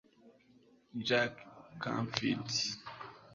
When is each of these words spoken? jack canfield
jack 1.07 1.33
canfield 1.81 2.49